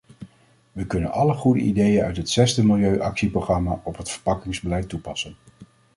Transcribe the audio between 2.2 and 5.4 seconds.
zesde milieu-actieprogramma op het verpakkingsbeleid toepassen.